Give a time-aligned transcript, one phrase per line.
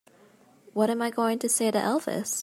[0.73, 2.39] What am I going to say to Elvis?